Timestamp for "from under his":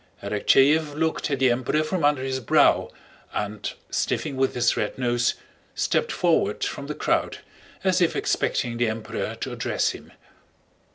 1.83-2.39